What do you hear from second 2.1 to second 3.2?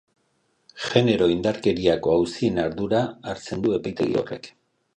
auzien ardura